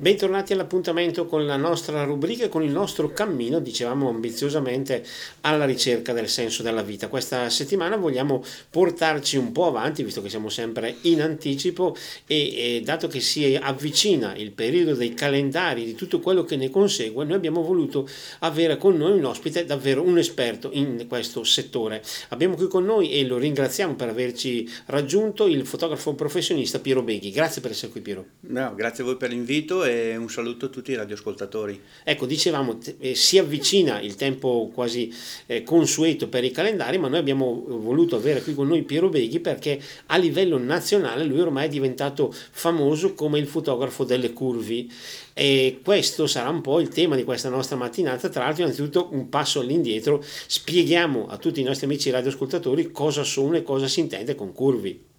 [0.00, 5.04] Bentornati all'appuntamento con la nostra rubrica e con il nostro cammino, dicevamo ambiziosamente,
[5.42, 7.08] alla ricerca del senso della vita.
[7.08, 11.94] Questa settimana vogliamo portarci un po' avanti, visto che siamo sempre in anticipo
[12.26, 16.70] e, e dato che si avvicina il periodo dei calendari, di tutto quello che ne
[16.70, 18.08] consegue, noi abbiamo voluto
[18.38, 22.02] avere con noi un ospite, davvero un esperto in questo settore.
[22.30, 27.30] Abbiamo qui con noi e lo ringraziamo per averci raggiunto il fotografo professionista Piero Beghi.
[27.30, 28.24] Grazie per essere qui Piero.
[28.40, 31.80] No, grazie a voi per l'invito e un saluto a tutti i radioascoltatori.
[32.04, 35.12] Ecco, dicevamo, eh, si avvicina il tempo quasi
[35.46, 39.40] eh, consueto per i calendari, ma noi abbiamo voluto avere qui con noi Piero Beghi
[39.40, 44.90] perché a livello nazionale lui ormai è diventato famoso come il fotografo delle curvi
[45.34, 48.28] e questo sarà un po' il tema di questa nostra mattinata.
[48.28, 53.56] Tra l'altro, innanzitutto un passo all'indietro, spieghiamo a tutti i nostri amici radioascoltatori cosa sono
[53.56, 55.09] e cosa si intende con curvi.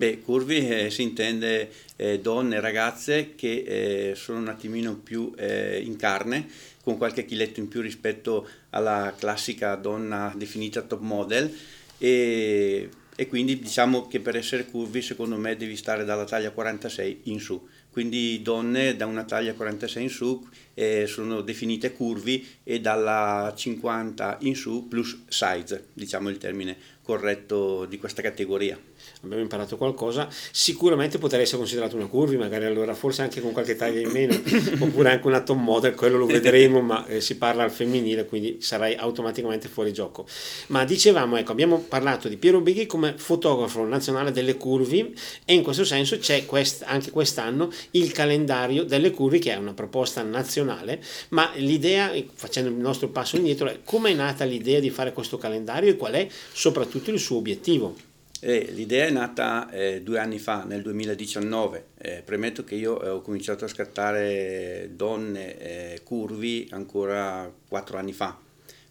[0.00, 5.78] Beh, curvi eh, si intende eh, donne, ragazze che eh, sono un attimino più eh,
[5.84, 6.48] in carne,
[6.82, 11.54] con qualche chiletto in più rispetto alla classica donna definita top model.
[11.98, 17.20] E, e quindi diciamo che per essere curvi secondo me devi stare dalla taglia 46
[17.24, 17.68] in su.
[17.90, 24.38] Quindi donne da una taglia 46 in su eh, sono definite curvi e dalla 50
[24.40, 28.80] in su plus size, diciamo il termine corretto di questa categoria
[29.22, 33.76] abbiamo imparato qualcosa, sicuramente potrei essere considerato una curvi, magari allora forse anche con qualche
[33.76, 34.34] taglia in meno,
[34.80, 38.58] oppure anche una top model, quello lo vedremo, ma eh, si parla al femminile, quindi
[38.60, 40.26] sarai automaticamente fuori gioco.
[40.68, 45.14] Ma dicevamo, ecco, abbiamo parlato di Piero Beghi come fotografo nazionale delle curvi
[45.44, 49.74] e in questo senso c'è quest- anche quest'anno il calendario delle curvi che è una
[49.74, 54.90] proposta nazionale, ma l'idea, facendo il nostro passo indietro, è come è nata l'idea di
[54.90, 58.08] fare questo calendario e qual è soprattutto il suo obiettivo.
[58.42, 61.84] Eh, l'idea è nata eh, due anni fa, nel 2019.
[61.98, 68.38] Eh, premetto che io ho cominciato a scattare donne eh, curvi ancora quattro anni fa,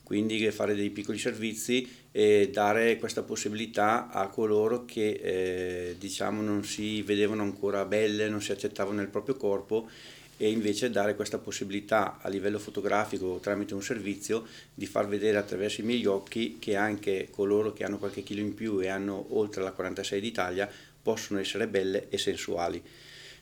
[0.04, 6.64] quindi fare dei piccoli servizi e dare questa possibilità a coloro che eh, diciamo non
[6.64, 9.90] si vedevano ancora belle, non si accettavano nel proprio corpo
[10.42, 15.82] e invece dare questa possibilità a livello fotografico tramite un servizio di far vedere attraverso
[15.82, 19.62] i miei occhi che anche coloro che hanno qualche chilo in più e hanno oltre
[19.62, 20.70] la 46 d'Italia
[21.04, 22.82] possono essere belle e sensuali.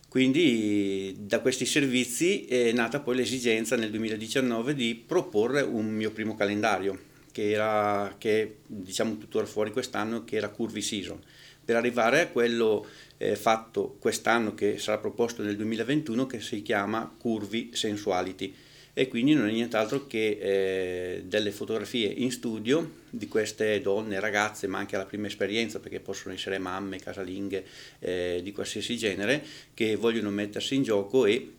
[0.09, 6.35] Quindi da questi servizi è nata poi l'esigenza nel 2019 di proporre un mio primo
[6.35, 6.99] calendario
[7.31, 11.21] che era che diciamo tuttora fuori quest'anno che era Curvy Season
[11.63, 17.13] per arrivare a quello eh, fatto quest'anno che sarà proposto nel 2021 che si chiama
[17.17, 18.53] Curvy Sensuality.
[18.93, 24.65] E quindi non è nient'altro che eh, delle fotografie in studio di queste donne, ragazze,
[24.65, 27.63] ma anche alla prima esperienza, perché possono essere mamme, casalinghe
[27.99, 29.43] eh, di qualsiasi genere,
[29.75, 31.51] che vogliono mettersi in gioco e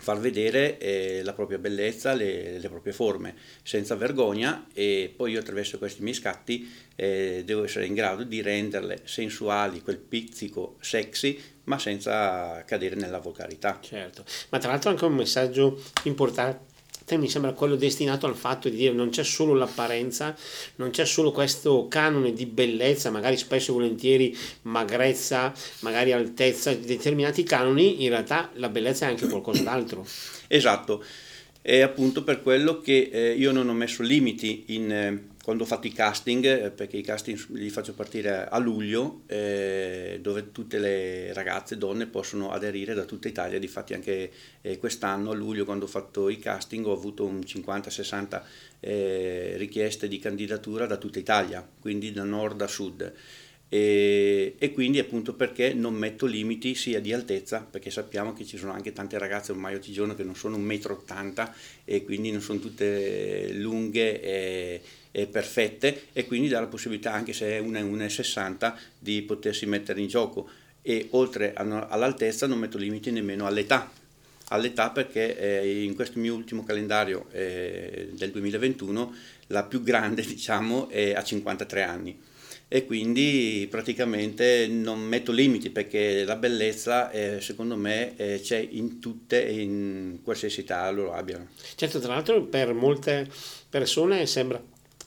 [0.00, 5.40] far vedere eh, la propria bellezza, le, le, proprie forme, senza vergogna e poi io
[5.40, 11.40] attraverso questi miei scatti eh, devo essere in grado di renderle sensuali, quel pizzico sexy,
[11.64, 13.78] ma senza cadere nella volgarità.
[13.80, 16.69] Certo, ma tra l'altro anche un messaggio importante
[17.16, 20.36] mi sembra quello destinato al fatto di dire non c'è solo l'apparenza,
[20.76, 27.42] non c'è solo questo canone di bellezza, magari spesso e volentieri magrezza, magari altezza, determinati
[27.42, 30.06] canoni, in realtà la bellezza è anche qualcosa d'altro.
[30.48, 31.04] Esatto,
[31.62, 34.92] è appunto per quello che eh, io non ho messo limiti in...
[34.92, 39.22] Eh, quando ho fatto i casting, eh, perché i casting li faccio partire a luglio,
[39.26, 44.30] eh, dove tutte le ragazze, donne possono aderire da tutta Italia, difatti anche
[44.60, 48.42] eh, quest'anno a luglio quando ho fatto i casting ho avuto un 50-60
[48.78, 53.12] eh, richieste di candidatura da tutta Italia, quindi da nord a sud.
[53.72, 58.56] E, e, quindi appunto perché non metto limiti sia di altezza perché sappiamo che ci
[58.56, 61.52] sono anche tante ragazze ormai oggigiorno che non sono 1,80 m
[61.84, 64.82] e quindi non sono tutte lunghe e,
[65.12, 70.00] e perfette e quindi dà la possibilità anche se è una 1,60 di potersi mettere
[70.00, 70.48] in gioco.
[70.82, 73.92] E oltre all'altezza non metto limiti nemmeno all'età.
[74.48, 79.14] All'età perché eh, in questo mio ultimo calendario eh, del 2021
[79.48, 82.28] la più grande diciamo è a 53 anni
[82.72, 89.00] e quindi praticamente non metto limiti perché la bellezza eh, secondo me eh, c'è in
[89.00, 91.48] tutte e in qualsiasi età loro abbiano.
[91.74, 93.28] Certo, tra l'altro per molte
[93.68, 94.62] persone sembra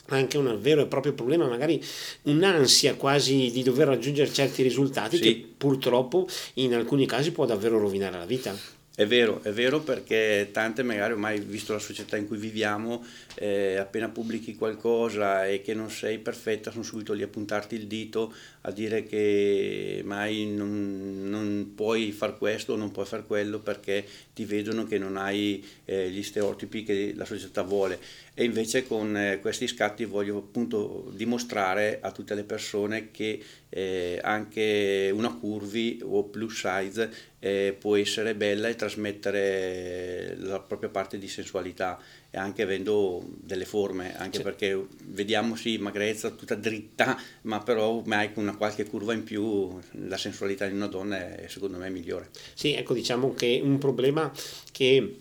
[0.08, 1.82] anche un vero e proprio problema, magari
[2.24, 5.22] un'ansia quasi di dover raggiungere certi risultati sì.
[5.22, 8.54] che purtroppo in alcuni casi può davvero rovinare la vita.
[8.96, 13.04] È vero, è vero perché tante magari ormai visto la società in cui viviamo,
[13.34, 17.88] eh, appena pubblichi qualcosa e che non sei perfetta sono subito lì a puntarti il
[17.88, 23.58] dito, a dire che mai non, non puoi far questo o non puoi far quello
[23.58, 27.98] perché ti vedono che non hai eh, gli stereotipi che la società vuole.
[28.36, 34.18] E invece con eh, questi scatti voglio appunto dimostrare a tutte le persone che eh,
[34.20, 41.16] anche una curvy o plus size eh, può essere bella e trasmettere la propria parte
[41.16, 44.42] di sensualità e anche avendo delle forme, anche sì.
[44.42, 49.78] perché vediamo sì magrezza tutta dritta, ma però mai con una qualche curva in più
[49.92, 52.30] la sensualità di una donna è secondo me migliore.
[52.54, 54.32] Sì, ecco diciamo che un problema
[54.72, 55.18] che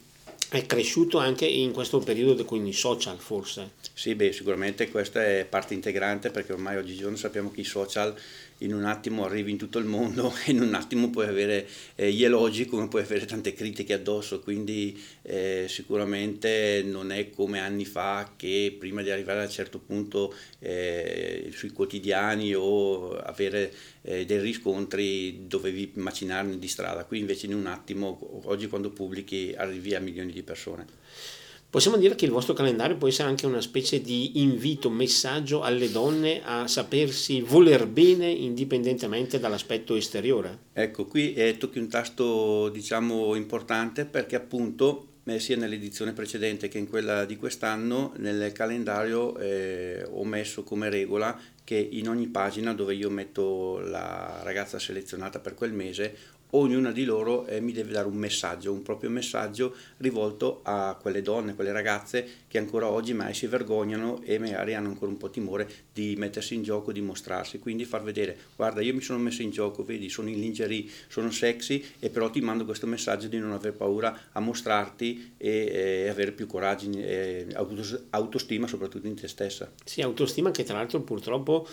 [0.58, 3.72] è cresciuto anche in questo periodo con i social forse.
[3.94, 8.14] Sì, beh, sicuramente questa è parte integrante perché ormai oggigiorno sappiamo che i social
[8.60, 12.12] in un attimo arrivi in tutto il mondo e in un attimo puoi avere eh,
[12.12, 17.86] gli elogi come puoi avere tante critiche addosso, quindi eh, sicuramente non è come anni
[17.86, 24.26] fa che prima di arrivare a un certo punto eh, sui quotidiani o avere eh,
[24.26, 29.96] dei riscontri dovevi macinarne di strada, qui invece in un attimo oggi quando pubblichi arrivi
[29.96, 31.42] a milioni di persone.
[31.74, 35.90] Possiamo dire che il vostro calendario può essere anche una specie di invito, messaggio alle
[35.90, 40.60] donne a sapersi voler bene indipendentemente dall'aspetto esteriore.
[40.74, 46.78] Ecco, qui eh, tocchi un tasto diciamo importante perché appunto eh, sia nell'edizione precedente che
[46.78, 52.74] in quella di quest'anno nel calendario eh, ho messo come regola che in ogni pagina
[52.74, 56.16] dove io metto la ragazza selezionata per quel mese
[56.56, 61.22] ognuna di loro eh, mi deve dare un messaggio, un proprio messaggio rivolto a quelle
[61.22, 65.30] donne, quelle ragazze che ancora oggi mai si vergognano e magari hanno ancora un po'
[65.30, 69.42] timore di mettersi in gioco, di mostrarsi, quindi far vedere, guarda io mi sono messo
[69.42, 73.40] in gioco, vedi sono in lingerie, sono sexy e però ti mando questo messaggio di
[73.40, 79.16] non aver paura a mostrarti e eh, avere più coraggio e eh, autostima soprattutto in
[79.16, 79.72] te stessa.
[79.84, 81.68] Sì, autostima che tra l'altro purtroppo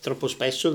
[0.00, 0.70] troppo spesso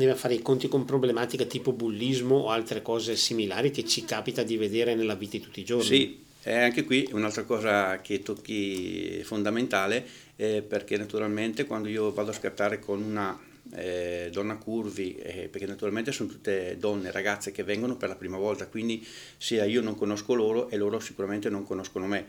[0.00, 4.42] deve fare i conti con problematiche tipo bullismo o altre cose similari che ci capita
[4.42, 5.84] di vedere nella vita di tutti i giorni.
[5.84, 10.06] Sì, e anche qui un'altra cosa che tocchi fondamentale
[10.36, 13.38] eh, perché naturalmente quando io vado a scattare con una
[13.74, 18.36] eh, donna curvi, eh, perché naturalmente sono tutte donne, ragazze che vengono per la prima
[18.36, 19.04] volta, quindi
[19.36, 22.26] sia io non conosco loro e loro sicuramente non conoscono me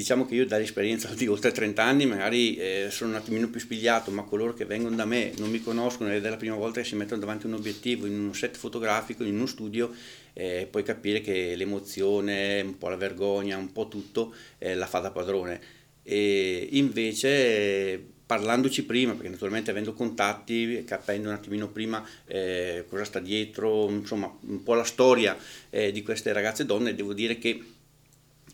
[0.00, 4.10] Diciamo che io dall'esperienza di oltre 30 anni magari eh, sono un attimino più spigliato,
[4.10, 6.86] ma coloro che vengono da me non mi conoscono ed è la prima volta che
[6.86, 9.92] si mettono davanti a un obiettivo in un set fotografico, in uno studio,
[10.32, 15.00] eh, puoi capire che l'emozione, un po' la vergogna, un po' tutto eh, la fa
[15.00, 15.60] da padrone.
[16.02, 23.20] E invece parlandoci prima, perché naturalmente avendo contatti, capendo un attimino prima eh, cosa sta
[23.20, 25.36] dietro, insomma un po' la storia
[25.68, 27.62] eh, di queste ragazze donne, devo dire che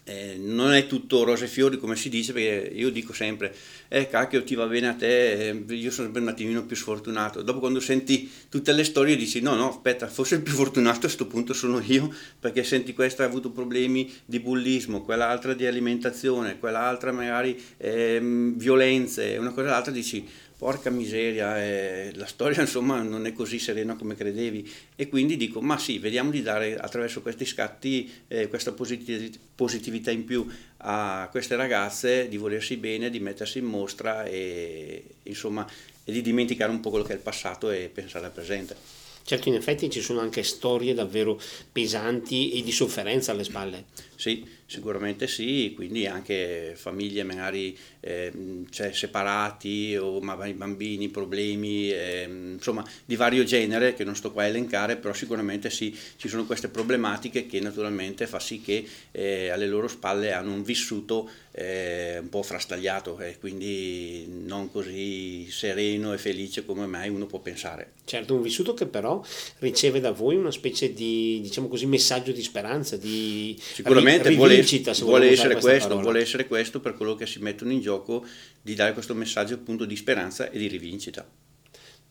[0.08, 3.53] eh, non è tutto rose e fiori come si dice perché io dico sempre
[3.88, 7.43] eh cacchio ti va bene a te eh, io sono sempre un attimino più sfortunato.
[7.43, 11.00] Dopo quando senti tutte le storie dici no no aspetta forse il più fortunato a
[11.00, 16.61] questo punto sono io perché senti questa ha avuto problemi di bullismo quell'altra di alimentazione
[16.61, 18.20] quell'altra magari eh,
[18.55, 20.25] violenze una cosa l'altra dici
[20.56, 25.61] porca miseria, eh, la storia insomma non è così serena come credevi e quindi dico
[25.61, 30.47] ma sì, vediamo di dare attraverso questi scatti eh, questa positiv- positività in più
[30.79, 35.67] a queste ragazze, di volersi bene, di mettersi in mostra e insomma
[36.08, 38.76] e di dimenticare un po' quello che è il passato e pensare al presente.
[39.25, 41.41] Certo, in effetti ci sono anche storie davvero
[41.73, 43.87] pesanti e di sofferenza alle spalle.
[44.14, 48.32] Sì, sicuramente sì, quindi anche famiglie magari eh,
[48.70, 54.46] cioè separati o bambini, problemi, eh, insomma di vario genere che non sto qua a
[54.46, 59.66] elencare, però sicuramente sì, ci sono queste problematiche che naturalmente fa sì che eh, alle
[59.68, 66.18] loro spalle hanno un vissuto eh, un po' frastagliato e quindi non così sereno e
[66.18, 67.92] felice come mai uno può pensare.
[68.04, 69.22] Certo, un vissuto che però
[69.60, 74.62] riceve da voi una specie di diciamo così messaggio di speranza, di sicuramente vuole,
[75.00, 78.22] vuole essere questo, vuole essere questo per coloro che si mettono in gioco
[78.60, 81.26] di dare questo messaggio appunto di speranza e di rivincita.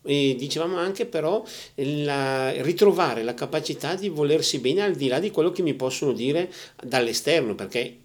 [0.02, 5.30] E dicevamo anche però la, ritrovare la capacità di volersi bene al di là di
[5.30, 6.50] quello che mi possono dire
[6.82, 7.98] dall'esterno, perché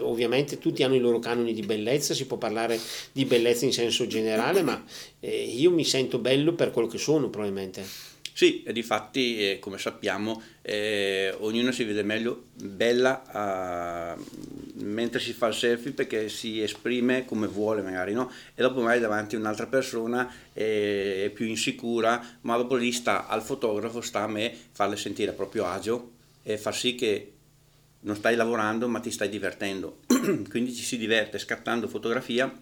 [0.00, 2.78] ovviamente tutti hanno i loro canoni di bellezza, si può parlare
[3.12, 4.84] di bellezza in senso generale, ma
[5.20, 8.10] eh, io mi sento bello per quello che sono probabilmente.
[8.34, 15.20] Sì, e di fatti, eh, come sappiamo, eh, ognuno si vede meglio bella uh, mentre
[15.20, 18.30] si fa il selfie perché si esprime come vuole magari, no?
[18.54, 23.42] E dopo magari davanti a un'altra persona è più insicura, ma dopo lì sta al
[23.42, 26.10] fotografo, sta a me farle sentire a proprio agio
[26.42, 27.31] e far sì che
[28.02, 30.00] non stai lavorando ma ti stai divertendo,
[30.48, 32.52] quindi ci si diverte scattando fotografia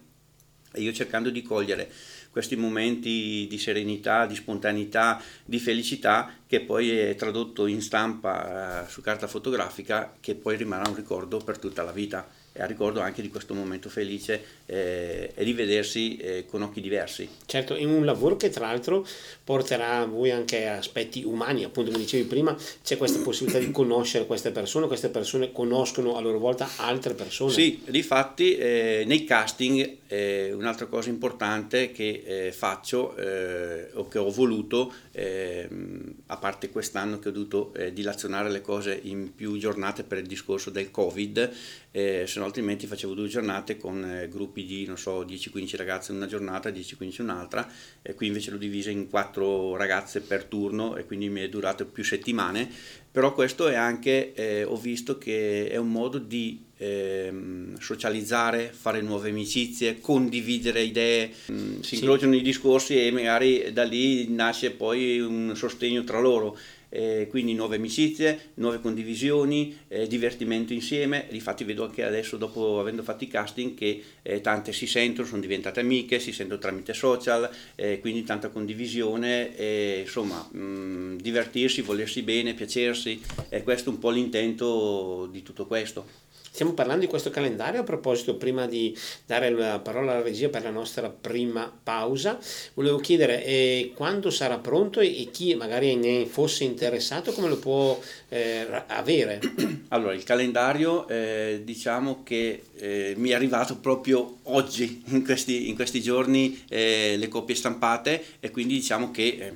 [0.73, 1.91] e io cercando di cogliere
[2.31, 8.89] questi momenti di serenità, di spontaneità, di felicità che poi è tradotto in stampa eh,
[8.89, 12.25] su carta fotografica che poi rimarrà un ricordo per tutta la vita
[12.57, 17.27] a ricordo anche di questo momento felice eh, e rivedersi eh, con occhi diversi.
[17.45, 19.05] Certo, in un lavoro che tra l'altro
[19.43, 24.25] porterà a voi anche aspetti umani, appunto come dicevi prima, c'è questa possibilità di conoscere
[24.25, 27.51] queste persone, queste persone conoscono a loro volta altre persone.
[27.51, 34.17] Sì, difatti eh, nei casting eh, un'altra cosa importante che eh, faccio eh, o che
[34.17, 40.19] ho voluto, a parte quest'anno che ho dovuto dilazionare le cose in più giornate per
[40.19, 41.51] il discorso del Covid,
[41.91, 46.25] se no altrimenti facevo due giornate con eh, gruppi di, non so, 10-15 ragazze una
[46.25, 47.67] giornata, 10-15 un'altra,
[48.01, 51.85] e qui invece l'ho divisa in quattro ragazze per turno e quindi mi è durato
[51.85, 52.69] più settimane,
[53.11, 57.31] però questo è anche, eh, ho visto che è un modo di eh,
[57.79, 64.27] socializzare, fare nuove amicizie, condividere idee, mm, si incrociano i discorsi e magari da lì
[64.29, 66.57] nasce poi un sostegno tra loro
[66.91, 73.01] eh, quindi nuove amicizie, nuove condivisioni, eh, divertimento insieme, infatti vedo anche adesso dopo avendo
[73.01, 77.49] fatto i casting che eh, tante si sentono, sono diventate amiche, si sentono tramite social,
[77.75, 84.09] eh, quindi tanta condivisione, insomma mh, mm, divertirsi, volersi bene, piacersi, è questo un po'
[84.09, 86.29] l'intento di tutto questo.
[86.53, 88.93] Stiamo parlando di questo calendario, a proposito, prima di
[89.25, 92.37] dare la parola alla regia per la nostra prima pausa,
[92.73, 97.97] volevo chiedere eh, quando sarà pronto e, chi magari ne fosse interessato come lo può
[98.27, 99.39] eh, avere.
[99.93, 105.75] Allora, il calendario eh, diciamo che eh, mi è arrivato proprio oggi, in questi, in
[105.75, 109.53] questi giorni, eh, le copie stampate e quindi diciamo che eh,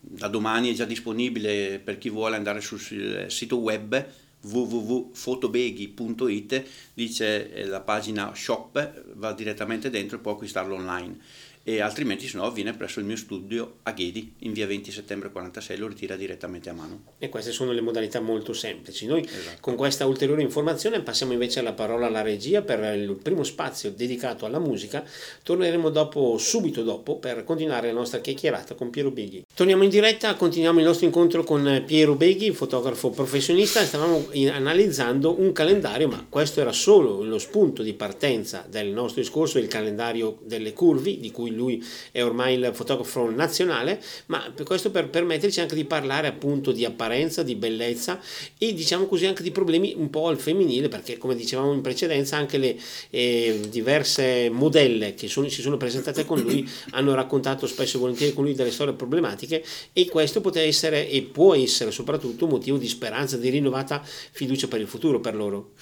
[0.00, 4.06] da domani è già disponibile per chi vuole andare sul sito web
[4.40, 6.64] www.fotobeghi.it
[6.94, 11.18] dice eh, la pagina shop va direttamente dentro e può acquistarlo online
[11.68, 15.32] e altrimenti se no viene presso il mio studio a Ghedi in via 20 settembre
[15.32, 19.04] 46 lo ritira direttamente a mano e queste sono le modalità molto semplici.
[19.04, 19.56] Noi esatto.
[19.58, 24.46] con questa ulteriore informazione passiamo invece la parola alla regia per il primo spazio dedicato
[24.46, 25.04] alla musica.
[25.42, 29.44] Torneremo dopo subito dopo per continuare la nostra chiacchierata con Piero Beghi.
[29.52, 33.84] Torniamo in diretta continuiamo il nostro incontro con Piero Beghi fotografo professionista.
[33.84, 39.58] Stavamo analizzando un calendario ma questo era solo lo spunto di partenza del nostro discorso
[39.58, 45.08] il calendario delle curvi di cui lui è ormai il fotografo nazionale, ma questo per
[45.08, 48.20] permetterci anche di parlare appunto di apparenza, di bellezza
[48.58, 52.36] e diciamo così anche di problemi un po' al femminile, perché come dicevamo in precedenza
[52.36, 52.76] anche le
[53.10, 58.32] eh, diverse modelle che sono, si sono presentate con lui hanno raccontato spesso e volentieri
[58.32, 62.76] con lui delle storie problematiche e questo può essere e può essere soprattutto un motivo
[62.76, 65.72] di speranza, di rinnovata fiducia per il futuro per loro.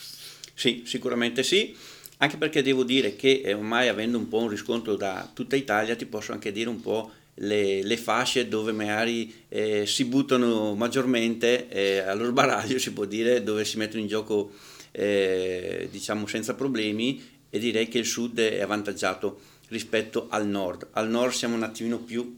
[0.54, 1.74] Sì, sicuramente sì
[2.18, 5.96] anche perché devo dire che eh, ormai avendo un po' un riscontro da tutta Italia
[5.96, 11.68] ti posso anche dire un po' le, le fasce dove magari eh, si buttano maggiormente
[11.68, 14.52] eh, allo sbaraglio si può dire dove si mettono in gioco
[14.92, 20.88] eh, diciamo senza problemi e direi che il sud è avvantaggiato rispetto al nord.
[20.92, 22.36] Al nord siamo un attimino più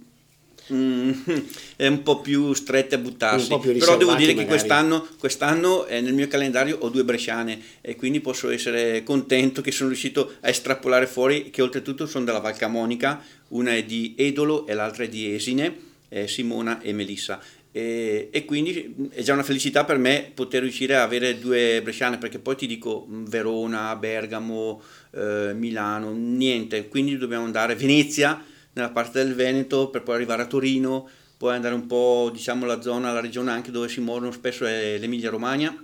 [0.72, 1.12] Mm,
[1.76, 3.56] è un po' più strette a buttarsi.
[3.78, 8.20] Però devo dire che quest'anno, quest'anno eh, nel mio calendario ho due bresciane e quindi
[8.20, 13.22] posso essere contento che sono riuscito a estrapolare fuori che oltretutto sono della Val Camonica,
[13.48, 15.76] una è di Edolo e l'altra è di Esine,
[16.08, 17.40] eh, Simona e Melissa.
[17.70, 22.16] E, e, quindi è già una felicità per me poter riuscire a avere due bresciane
[22.16, 24.80] perché poi ti dico mm, Verona, Bergamo,
[25.12, 28.42] eh, Milano, niente, quindi dobbiamo andare a Venezia
[28.76, 32.80] nella parte del Veneto per poi arrivare a Torino, poi andare un po' diciamo la
[32.82, 35.74] zona, la regione anche dove si muovono spesso è l'Emilia Romagna,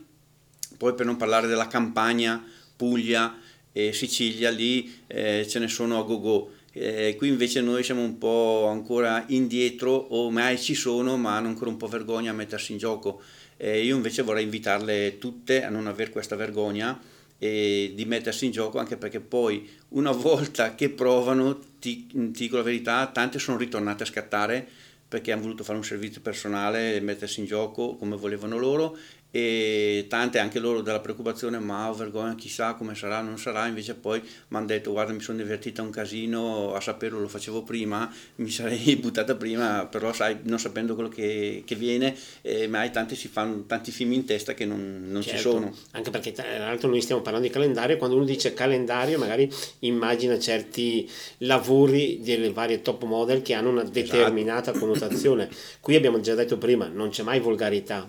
[0.77, 2.43] poi per non parlare della Campania,
[2.77, 3.39] Puglia
[3.73, 6.51] e Sicilia, lì eh, ce ne sono a go-go.
[6.75, 11.49] Eh, qui invece noi siamo un po' ancora indietro, o mai ci sono, ma hanno
[11.49, 13.23] ancora un po' vergogna a mettersi in gioco.
[13.57, 16.99] Eh, io invece vorrei invitarle tutte a non avere questa vergogna
[17.43, 22.57] e di mettersi in gioco anche perché poi una volta che provano ti, ti dico
[22.57, 24.65] la verità tante sono ritornate a scattare
[25.09, 28.97] perché hanno voluto fare un servizio personale mettersi in gioco come volevano loro
[29.35, 33.67] e tante anche loro della preoccupazione ma vergogna chissà come sarà non sarà.
[33.67, 37.63] Invece poi mi hanno detto guarda mi sono divertita un casino a saperlo lo facevo
[37.63, 42.91] prima mi sarei buttata prima però sai non sapendo quello che, che viene eh, mai
[42.91, 45.75] tanti si fanno tanti film in testa che non, non certo, ci sono.
[45.93, 47.97] Anche perché tra l'altro noi stiamo parlando di calendario.
[47.97, 51.09] Quando uno dice calendario magari immagina certi
[51.39, 53.99] lavori delle varie top model che hanno una esatto.
[53.99, 54.79] determinata esatto.
[54.79, 55.49] connotazione.
[55.81, 58.07] Qui abbiamo già detto prima non c'è mai volgarità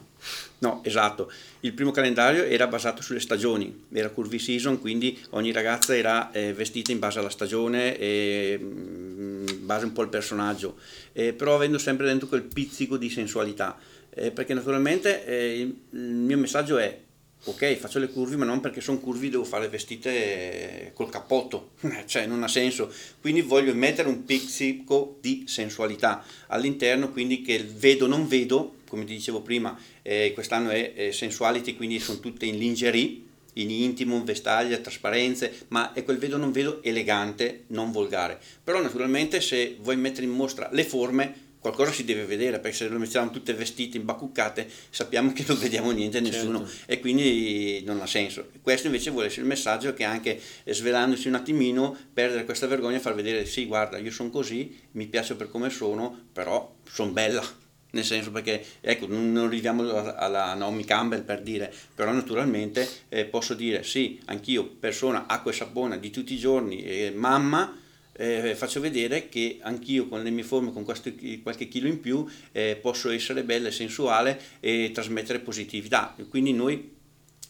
[0.64, 1.30] No, esatto.
[1.60, 6.54] Il primo calendario era basato sulle stagioni, era curvy season, quindi ogni ragazza era eh,
[6.54, 10.78] vestita in base alla stagione e mm, in base un po' al personaggio,
[11.12, 13.78] eh, però avendo sempre dentro quel pizzico di sensualità,
[14.10, 16.98] eh, perché naturalmente eh, il, il mio messaggio è
[17.44, 21.72] ok, faccio le curve, ma non perché sono curvi devo fare vestite col cappotto,
[22.06, 22.90] cioè non ha senso.
[23.20, 29.14] Quindi voglio mettere un pizzico di sensualità all'interno, quindi che vedo non vedo, come ti
[29.16, 33.22] dicevo prima, eh, quest'anno è eh, sensuality, quindi sono tutte in lingerie,
[33.54, 38.40] in intimum, vestaglia, trasparenze, ma è quel vedo non vedo elegante, non volgare.
[38.64, 42.88] Però naturalmente se vuoi mettere in mostra le forme, qualcosa si deve vedere perché se
[42.88, 46.92] lo mettiamo tutte vestite imbacuccate sappiamo che non vediamo niente nessuno certo.
[46.92, 51.36] e quindi non ha senso questo invece vuole essere il messaggio che anche svelandosi un
[51.36, 55.50] attimino perdere questa vergogna e far vedere sì guarda io sono così mi piace per
[55.50, 57.63] come sono però sono bella
[57.94, 59.84] nel senso perché ecco non arriviamo
[60.16, 65.56] alla Naomi Campbell per dire però naturalmente eh, posso dire sì anch'io persona acqua e
[65.56, 67.78] sapone di tutti i giorni eh, mamma
[68.16, 72.26] eh, faccio vedere che anch'io con le mie forme, con questo, qualche chilo in più,
[72.52, 76.16] eh, posso essere bella e sensuale e trasmettere positività.
[76.30, 76.92] Quindi noi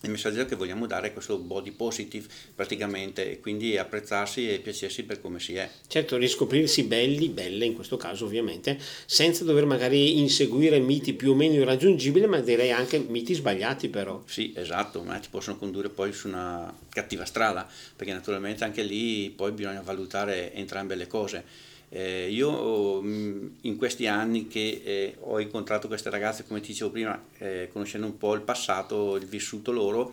[0.03, 5.03] il messaggio che vogliamo dare è questo body positive praticamente e quindi apprezzarsi e piacersi
[5.03, 5.69] per come si è.
[5.88, 11.36] Certo, riscoprirsi belli, belle in questo caso ovviamente, senza dover magari inseguire miti più o
[11.36, 14.22] meno irraggiungibili, ma direi anche miti sbagliati però.
[14.25, 19.29] Sì, esatto, ma ti possono condurre poi su una cattiva strada, perché naturalmente anche lì
[19.29, 25.39] poi bisogna valutare entrambe le cose eh, io mm, in questi anni che eh, ho
[25.39, 29.71] incontrato queste ragazze, come ti dicevo prima, eh, conoscendo un po' il passato, il vissuto
[29.71, 30.12] loro,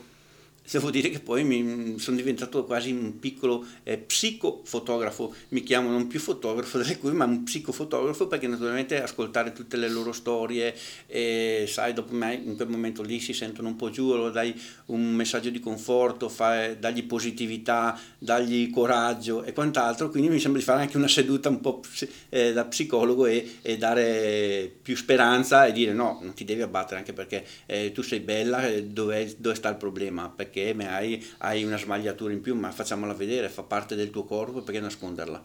[0.70, 6.06] devo dire che poi mi sono diventato quasi un piccolo eh, psicofotografo, mi chiamo non
[6.06, 10.74] più fotografo delle cui, ma un psicofotografo perché naturalmente ascoltare tutte le loro storie,
[11.06, 14.58] e, sai, dopo me in quel momento lì si sentono un po' giù, allora dai
[14.86, 20.66] un messaggio di conforto, fai, dagli positività, dagli coraggio e quant'altro, quindi mi sembra di
[20.66, 21.80] fare anche una seduta un po'
[22.28, 26.98] eh, da psicologo e, e, dare più speranza e dire no, non ti devi abbattere
[26.98, 30.28] anche perché eh, tu sei bella, eh, dove, dove sta il problema?
[30.28, 34.24] Perché perché hai, hai una smagliatura in più, ma facciamola vedere, fa parte del tuo
[34.24, 35.44] corpo, perché nasconderla?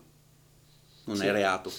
[1.05, 1.25] Non sì.
[1.25, 1.71] è reato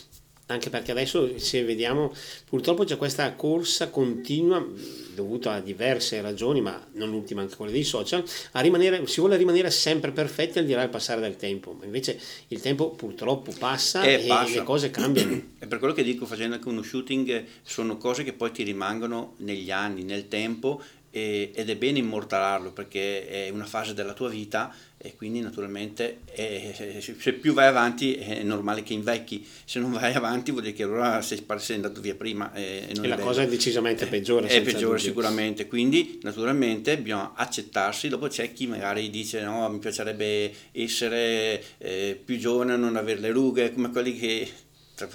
[0.49, 2.15] anche perché adesso se vediamo
[2.49, 4.65] purtroppo c'è questa corsa continua
[5.13, 9.37] dovuta a diverse ragioni ma non l'ultima anche quella dei social a rimanere, si vuole
[9.37, 14.03] rimanere sempre perfetti al di là del passare del tempo invece il tempo purtroppo passa
[14.03, 14.59] e, e passa.
[14.59, 18.33] le cose cambiano è per quello che dico facendo anche uno shooting sono cose che
[18.33, 20.81] poi ti rimangono negli anni nel tempo
[21.17, 26.95] ed è bene immortalarlo perché è una fase della tua vita e quindi naturalmente è,
[27.19, 30.83] se più vai avanti è normale che invecchi, se non vai avanti vuol dire che
[30.83, 32.53] allora sei, sei andato via prima.
[32.53, 34.49] E, e la cosa è decisamente peggiore.
[34.49, 34.99] È peggiore dubbio.
[34.99, 42.21] sicuramente, quindi naturalmente bisogna accettarsi, dopo c'è chi magari dice no mi piacerebbe essere eh,
[42.23, 44.49] più giovane, non avere le rughe, come quelli che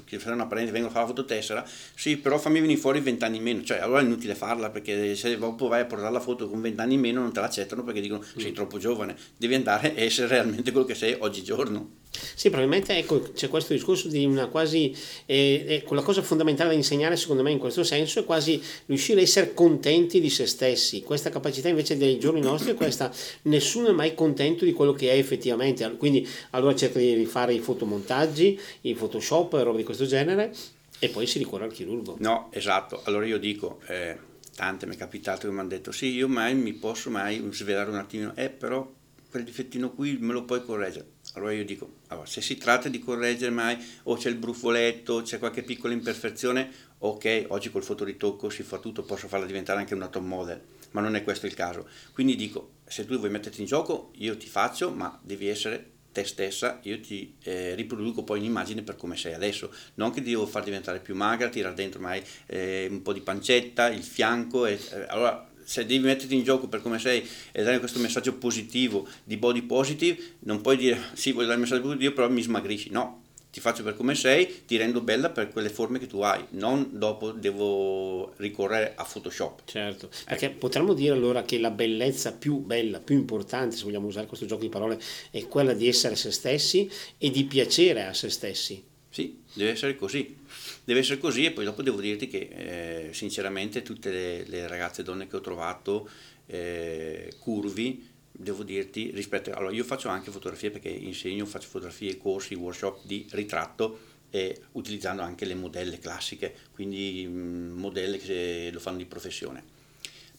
[0.06, 1.66] che fare una parente vengono a fare la fototessera,
[1.96, 5.16] sì, però fammi venire fuori 20 anni in meno, cioè allora è inutile farla perché
[5.16, 7.84] se dopo vai a portare la foto con 20 anni in meno non te l'accettano
[7.84, 8.56] perché dicono sei mm.
[8.56, 12.00] troppo giovane, devi andare e essere realmente quello che sei oggigiorno.
[12.36, 14.96] Sì, probabilmente ecco, c'è questo discorso di una quasi,
[15.26, 19.22] eh, ecco, la cosa fondamentale da insegnare secondo me in questo senso è quasi riuscire
[19.22, 23.12] a essere contenti di se stessi, questa capacità invece dei giorni nostri è questa,
[23.44, 27.60] nessuno è mai contento di quello che è effettivamente, quindi allora cerca di fare i
[27.60, 30.54] fotomontaggi, i photoshop, roba di questo genere
[31.00, 32.18] e poi si ricorre al chirurgo.
[32.20, 33.80] No, esatto, allora io dico...
[33.88, 37.42] Eh, tante mi è capitato che mi hanno detto sì, io mai mi posso mai
[37.52, 38.88] svelare un attimo, eh però
[39.30, 41.11] quel difettino qui me lo puoi correggere.
[41.34, 45.40] Allora io dico, allora, se si tratta di correggere mai o c'è il brufoletto, c'è
[45.40, 50.08] qualche piccola imperfezione, ok, oggi col fotoritocco si fa tutto, posso farla diventare anche una
[50.08, 51.88] top model, ma non è questo il caso.
[52.14, 56.26] Quindi dico, se tu vuoi metterti in gioco, io ti faccio, ma devi essere te
[56.26, 60.46] stessa, io ti eh, riproduco poi un'immagine per come sei adesso, non che ti devo
[60.46, 64.74] far diventare più magra, tirare dentro mai eh, un po' di pancetta, il fianco, e,
[64.74, 69.08] eh, allora se devi metterti in gioco per come sei e dare questo messaggio positivo
[69.24, 72.90] di body positive, non puoi dire sì, voglio dare il messaggio positivo, però mi smagrisci.
[72.90, 76.44] No, ti faccio per come sei, ti rendo bella per quelle forme che tu hai,
[76.52, 79.62] non dopo devo ricorrere a Photoshop.
[79.64, 80.58] Certo, perché ecco.
[80.58, 84.64] potremmo dire allora che la bellezza più bella, più importante, se vogliamo usare questo gioco
[84.64, 88.84] di parole, è quella di essere se stessi e di piacere a se stessi.
[89.10, 90.40] Sì, deve essere così
[90.84, 95.02] deve essere così e poi dopo devo dirti che eh, sinceramente tutte le, le, ragazze
[95.02, 96.10] e donne che ho trovato
[96.48, 102.56] eh, curvi devo dirti rispetto allora io faccio anche fotografie perché insegno faccio fotografie corsi
[102.56, 108.98] workshop di ritratto e utilizzando anche le modelle classiche quindi mh, modelle che lo fanno
[108.98, 109.80] di professione.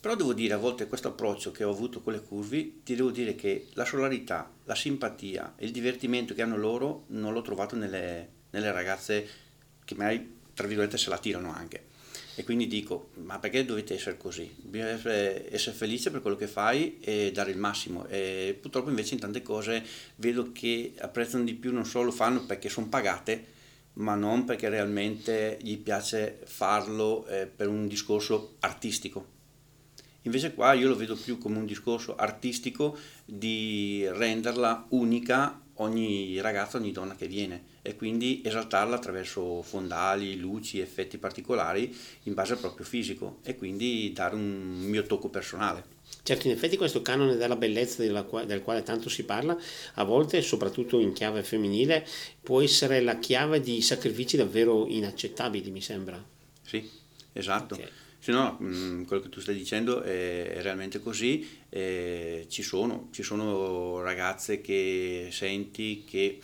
[0.03, 3.13] Però devo dire, a volte questo approccio che ho avuto con le curvi, ti devo
[3.13, 7.77] dire che la solarità, la simpatia e il divertimento che hanno loro non l'ho trovato
[7.77, 9.29] nelle, nelle ragazze
[9.93, 11.91] che magari, tra virgolette, se la tirano anche.
[12.35, 14.51] E quindi dico, ma perché dovete essere così?
[14.57, 18.07] Bisogna essere, essere felice per quello che fai e dare il massimo.
[18.07, 19.85] E purtroppo invece in tante cose
[20.17, 23.45] vedo che apprezzano di più, non solo lo fanno perché sono pagate,
[23.95, 29.41] ma non perché realmente gli piace farlo eh, per un discorso artistico.
[30.23, 36.77] Invece qua io lo vedo più come un discorso artistico di renderla unica ogni ragazza,
[36.77, 42.59] ogni donna che viene e quindi esaltarla attraverso fondali, luci, effetti particolari in base al
[42.59, 46.01] proprio fisico e quindi dare un mio tocco personale.
[46.23, 49.57] Certo, in effetti questo canone della bellezza del quale tanto si parla,
[49.95, 52.07] a volte, soprattutto in chiave femminile,
[52.41, 56.23] può essere la chiave di sacrifici davvero inaccettabili, mi sembra.
[56.65, 56.89] Sì,
[57.33, 57.75] esatto.
[57.75, 57.89] Okay.
[58.23, 61.45] Se no, mm, quello che tu stai dicendo è, realmente così.
[61.69, 66.39] Eh, ci, sono, ci sono ragazze che senti che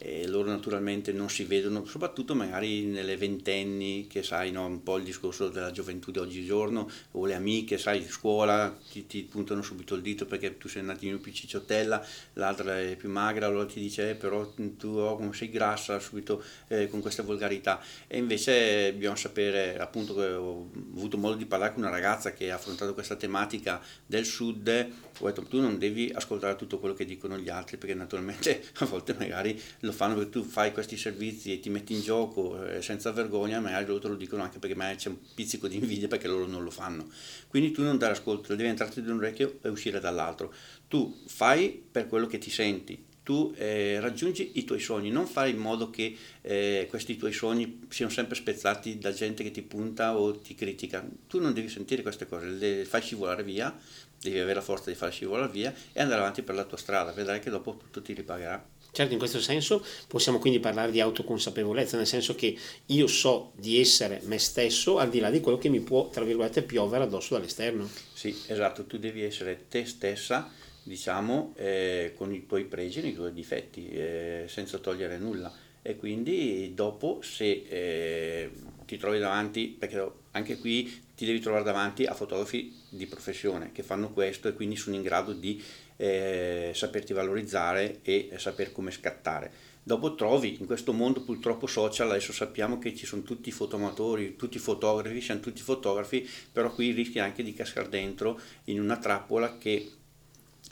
[0.00, 4.96] e loro naturalmente non si vedono, soprattutto magari nelle ventenni, che sai, no, un po'
[4.96, 9.96] il discorso della gioventù di oggigiorno, o le amiche, sai, scuola, ti, ti puntano subito
[9.96, 13.80] il dito perché tu sei un attimo più cicciottella, l'altra è più magra, allora ti
[13.80, 17.82] dice, eh, però tu oh, sei grassa, subito eh, con questa volgarità.
[18.06, 22.54] E invece bisogna sapere, appunto, ho avuto modo di parlare con una ragazza che ha
[22.54, 27.38] affrontato questa tematica del sud, ho detto, tu non devi ascoltare tutto quello che dicono
[27.38, 31.60] gli altri, perché naturalmente a volte magari lo fanno perché tu fai questi servizi e
[31.60, 34.96] ti metti in gioco eh, senza vergogna, magari loro te lo dicono anche perché magari
[34.96, 37.08] c'è un pizzico di invidia perché loro non lo fanno.
[37.48, 40.52] Quindi tu non dare ascolto, devi entrarti da un orecchio e uscire dall'altro.
[40.88, 45.50] Tu fai per quello che ti senti, tu eh, raggiungi i tuoi sogni, non fare
[45.50, 50.16] in modo che eh, questi tuoi sogni siano sempre spezzati da gente che ti punta
[50.16, 51.06] o ti critica.
[51.26, 53.78] Tu non devi sentire queste cose, le fai scivolare via,
[54.18, 57.12] devi avere la forza di far scivolare via e andare avanti per la tua strada,
[57.12, 58.66] vedrai che dopo tutto ti ripagherà.
[58.92, 63.78] Certo, in questo senso possiamo quindi parlare di autoconsapevolezza, nel senso che io so di
[63.78, 67.34] essere me stesso al di là di quello che mi può, tra virgolette, piovere addosso
[67.34, 67.86] dall'esterno.
[68.14, 70.50] Sì, esatto, tu devi essere te stessa,
[70.88, 75.52] diciamo, eh, con i tuoi pregi e i tuoi difetti, eh, senza togliere nulla.
[75.82, 78.50] E quindi dopo se eh,
[78.84, 83.82] ti trovi davanti, perché anche qui ti devi trovare davanti a fotografi di professione che
[83.82, 85.62] fanno questo e quindi sono in grado di
[85.96, 89.50] eh, saperti valorizzare e saper come scattare.
[89.82, 94.36] Dopo trovi in questo mondo purtroppo social, adesso sappiamo che ci sono tutti i fotoamatori,
[94.36, 98.98] tutti i fotografi, siamo tutti fotografi, però qui rischi anche di cascare dentro in una
[98.98, 99.90] trappola che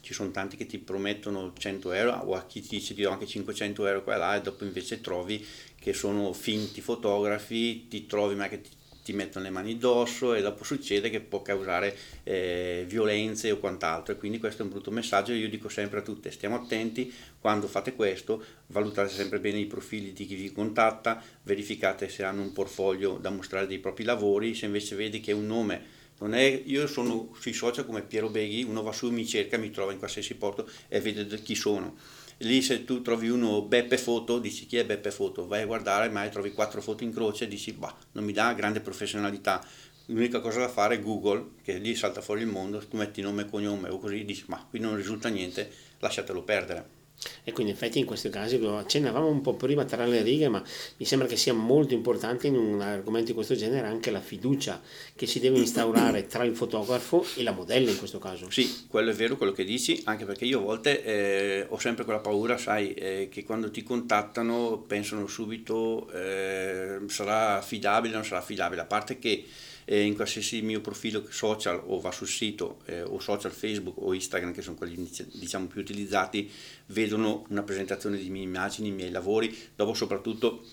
[0.06, 3.26] ci sono tanti che ti promettono 100 euro o a chi ti dice di anche
[3.26, 5.44] 500 euro qua e là e dopo invece trovi
[5.80, 8.70] che sono finti fotografi, ti trovi ma che ti
[9.02, 14.12] ti mettono le mani addosso e dopo succede che può causare eh, violenze o quant'altro.
[14.12, 17.68] E quindi questo è un brutto messaggio io dico sempre a tutte stiamo attenti quando
[17.68, 22.52] fate questo valutate sempre bene i profili di chi vi contatta verificate se hanno un
[22.52, 26.86] portfolio da mostrare dei propri lavori se invece vedi che un nome non è, io
[26.86, 30.34] sono sui social come Piero Beghi uno va su mi cerca mi trova in qualsiasi
[30.34, 31.94] porto e vede chi sono
[32.38, 36.10] lì se tu trovi uno Beppe Foto, dici chi è Beppe Foto, vai a guardare,
[36.10, 39.64] mai trovi quattro foto in croce e dici, bah, non mi dà grande professionalità.
[40.06, 43.42] L'unica cosa da fare è Google, che lì salta fuori il mondo, tu metti nome
[43.42, 46.95] e cognome o così, dici, ma qui non risulta niente, lasciatelo perdere.
[47.44, 50.48] E quindi in effetti in questi casi lo accennavamo un po' prima tra le righe,
[50.48, 50.62] ma
[50.96, 54.80] mi sembra che sia molto importante in un argomento di questo genere anche la fiducia
[55.14, 58.50] che si deve instaurare tra il fotografo e la modella in questo caso.
[58.50, 62.04] Sì, quello è vero quello che dici, anche perché io a volte eh, ho sempre
[62.04, 68.24] quella paura, sai, eh, che quando ti contattano pensano subito eh, sarà affidabile o non
[68.24, 69.44] sarà affidabile, a parte che
[69.86, 74.12] eh, in qualsiasi mio profilo social o va sul sito eh, o social Facebook o
[74.12, 76.50] Instagram che sono quelli diciamo più utilizzati
[76.86, 80.64] vedono una presentazione di mie immagini, i miei lavori, dopo soprattutto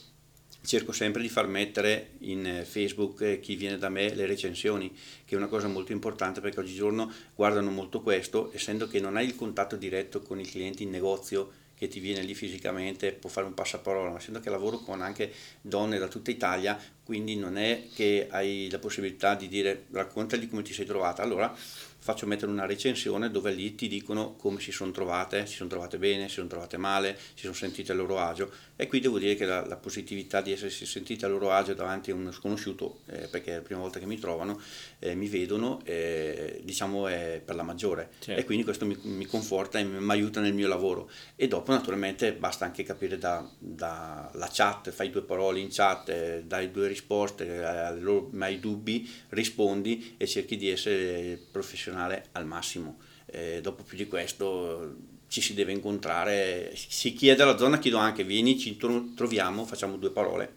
[0.66, 4.92] cerco sempre di far mettere in eh, Facebook eh, chi viene da me le recensioni,
[5.26, 9.26] che è una cosa molto importante perché oggigiorno guardano molto questo, essendo che non hai
[9.26, 13.46] il contatto diretto con i clienti in negozio che ti viene lì fisicamente, può fare
[13.46, 15.32] un passaparola, ma essendo che lavoro con anche
[15.62, 20.62] donne da tutta Italia, quindi non è che hai la possibilità di dire raccontagli come
[20.62, 21.22] ti sei trovata.
[21.22, 21.54] Allora
[22.04, 25.98] faccio mettere una recensione dove lì ti dicono come si sono trovate, si sono trovate
[25.98, 28.52] bene, si sono trovate male, si sono sentite a loro agio.
[28.76, 32.12] E qui devo dire che la, la positività di essersi sentite a loro agio davanti
[32.12, 34.60] a uno sconosciuto, eh, perché è la prima volta che mi trovano,
[35.00, 38.10] eh, mi vedono, eh, diciamo è per la maggiore.
[38.20, 38.42] Certo.
[38.42, 41.10] e quindi questo mi, mi conforta e mi, aiuta nel mio lavoro.
[41.38, 46.44] E dopo naturalmente basta anche capire dalla da chat, fai due parole in chat, eh,
[46.46, 53.00] dai due risposte eh, ai dubbi, rispondi e cerchi di essere professionale al massimo.
[53.26, 54.96] Eh, dopo più di questo
[55.28, 60.12] ci si deve incontrare, si chiede alla zona, chiedo anche vieni, ci troviamo, facciamo due
[60.12, 60.54] parole,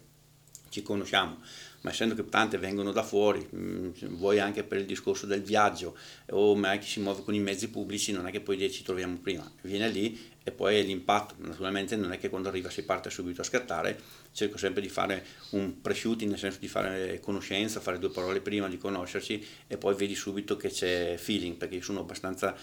[0.69, 1.39] ci conosciamo
[1.87, 5.97] ma essendo che tante vengono da fuori, mm, vuoi anche per il discorso del viaggio
[6.31, 9.17] o mai chi si muove con i mezzi pubblici, non è che poi ci troviamo
[9.23, 13.41] prima, viene lì e poi l'impatto, naturalmente non è che quando arriva si parte subito
[13.41, 14.01] a scattare,
[14.33, 18.69] cerco sempre di fare un pre-shooting, nel senso di fare conoscenza, fare due parole prima
[18.69, 22.57] di conoscerci e poi vedi subito che c'è feeling, perché io sono abbastanza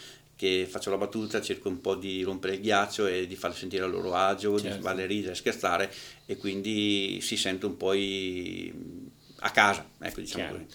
[0.43, 3.85] che faccio la battuta, cerco un po' di rompere il ghiaccio e di farli sentire
[3.85, 4.75] a loro agio, certo.
[4.75, 5.89] di farle ridere, scherzare
[6.25, 10.65] e quindi si sente un po' a casa, ecco diciamo così.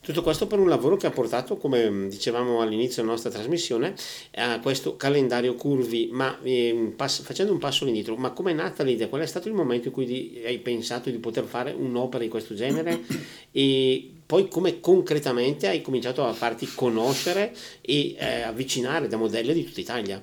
[0.00, 3.96] Tutto questo per un lavoro che ha portato, come dicevamo all'inizio della nostra trasmissione,
[4.36, 8.84] a questo calendario curvi, ma eh, pass- facendo un passo indietro, ma come è nata
[8.84, 9.08] l'idea?
[9.08, 12.30] Qual è stato il momento in cui di- hai pensato di poter fare un'opera di
[12.30, 13.00] questo genere?
[13.50, 19.64] e poi come concretamente hai cominciato a farti conoscere e eh, avvicinare da modelli di
[19.64, 20.22] tutta Italia?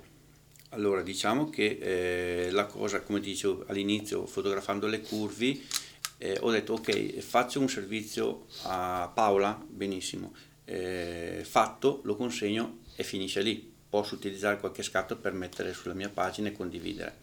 [0.69, 5.65] Allora, diciamo che eh, la cosa, come dicevo all'inizio, fotografando le curvi,
[6.17, 10.33] eh, ho detto ok, faccio un servizio a Paola, benissimo,
[10.65, 13.71] eh, fatto, lo consegno e finisce lì.
[13.87, 17.22] Posso utilizzare qualche scatto per mettere sulla mia pagina e condividere.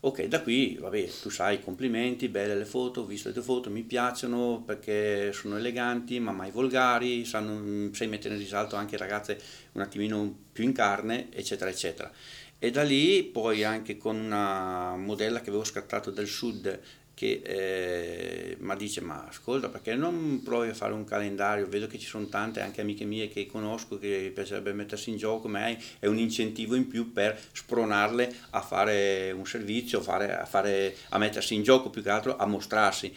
[0.00, 3.70] Ok, da qui, vabbè, tu sai, complimenti, belle le foto, ho visto le tue foto,
[3.70, 9.40] mi piacciono perché sono eleganti ma mai volgari, sanno, sai mettere in risalto anche ragazze
[9.72, 12.12] un attimino più in carne, eccetera, eccetera.
[12.58, 16.80] E da lì poi anche con una modella che avevo scattato del sud
[17.16, 21.66] che eh, ma dice ma ascolta perché non provi a fare un calendario?
[21.66, 25.48] Vedo che ci sono tante anche amiche mie che conosco che piacerebbe mettersi in gioco
[25.48, 30.94] ma è un incentivo in più per spronarle a fare un servizio fare, a, fare,
[31.08, 33.10] a mettersi in gioco più che altro a mostrarsi.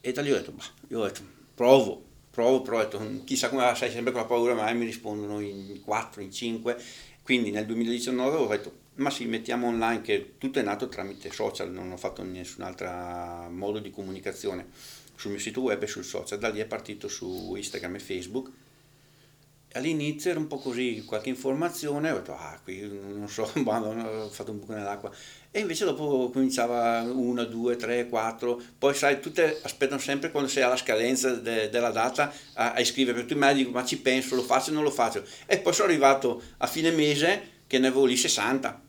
[0.00, 1.20] E da lì ho detto bah, io ho detto
[1.54, 5.40] provo provo provo ho detto, chissà come sai sempre con la paura ma mi rispondono
[5.40, 6.82] in 4 in 5
[7.22, 11.70] quindi nel 2019 ho detto ma sì, mettiamo online che tutto è nato tramite social,
[11.70, 12.88] non ho fatto nessun altro
[13.50, 14.66] modo di comunicazione
[15.14, 18.50] sul mio sito web e sul social, da lì è partito su Instagram e Facebook.
[19.74, 24.50] All'inizio era un po' così, qualche informazione, ho detto, ah, qui non so, ho fatto
[24.50, 25.10] un buco nell'acqua.
[25.50, 30.64] E invece dopo cominciava una, due, tre, quattro, poi sai, tutte aspettano sempre quando sei
[30.64, 34.42] alla scadenza de, della data a, a iscrivermi, tu mi dico, ma ci penso, lo
[34.42, 35.24] faccio o non lo faccio.
[35.46, 38.82] E poi sono arrivato a fine mese che ne avevo lì 60.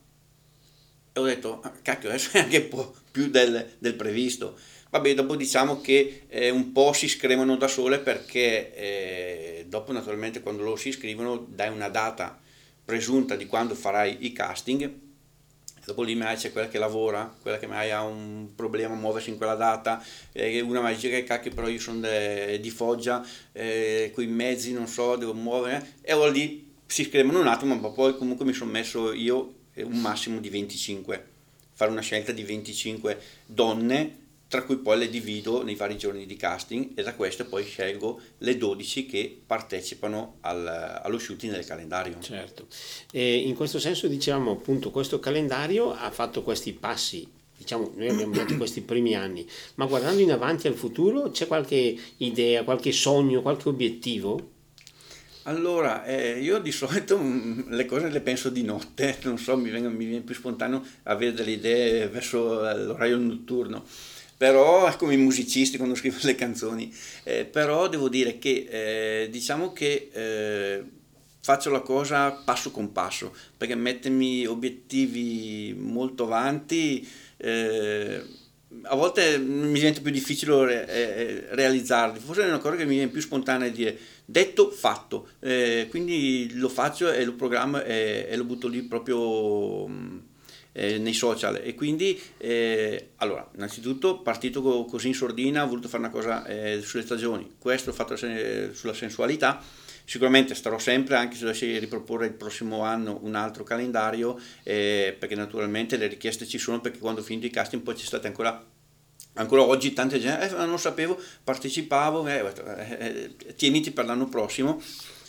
[1.14, 4.60] E ho detto, ah, cacchio, adesso è anche un po' più del, del previsto.
[4.90, 10.42] Vabbè, dopo diciamo che eh, un po' si scrivono da sole perché eh, dopo naturalmente
[10.42, 12.38] quando loro si iscrivono dai una data
[12.84, 14.92] presunta di quando farai i casting
[15.86, 19.30] dopo lì magari c'è quella che lavora, quella che magari ha un problema a muoversi
[19.30, 23.26] in quella data, eh, una mi dice che cacchio però io sono de, di Foggia,
[23.52, 26.63] eh, con i mezzi non so, devo muovere, e allora lì
[26.94, 31.26] si scrivono un attimo, ma poi comunque mi sono messo io un massimo di 25,
[31.72, 36.36] fare una scelta di 25 donne, tra cui poi le divido nei vari giorni di
[36.36, 42.20] casting e da queste poi scelgo le 12 che partecipano al, allo shooting del calendario.
[42.20, 42.68] Certo,
[43.12, 47.28] e in questo senso diciamo appunto questo calendario ha fatto questi passi
[47.58, 51.98] diciamo, noi abbiamo detto questi primi anni, ma guardando in avanti al futuro c'è qualche
[52.18, 54.52] idea, qualche sogno, qualche obiettivo?
[55.44, 59.70] Allora, eh, io di solito mm, le cose le penso di notte, non so, mi,
[59.70, 63.84] vengono, mi viene più spontaneo avere delle idee verso l'orario notturno,
[64.38, 69.74] però come i musicisti quando scrivono le canzoni, eh, però devo dire che eh, diciamo
[69.74, 70.84] che eh,
[71.42, 78.24] faccio la cosa passo con passo, perché mettermi obiettivi molto avanti eh,
[78.84, 82.96] a volte mi diventa più difficile re, eh, realizzarli, forse è una cosa che mi
[82.96, 88.28] viene più spontanea di dire detto, fatto, eh, quindi lo faccio e lo programmo e,
[88.30, 90.18] e lo butto lì proprio mm,
[90.74, 91.60] eh, nei social.
[91.64, 96.46] E quindi eh, allora innanzitutto partito co- così in sordina ho voluto fare una cosa
[96.46, 97.56] eh, sulle stagioni.
[97.58, 99.62] Questo ho fatto se- sulla sensualità
[100.06, 105.36] Sicuramente starò sempre, anche se dovessi riproporre il prossimo anno un altro calendario, eh, perché
[105.36, 108.66] naturalmente le richieste ci sono, perché quando ho finito i casting poi c'è state ancora
[109.36, 114.82] ancora oggi tante gente, eh, non sapevo, partecipavo, eh, eh, eh, tieniti per l'anno prossimo.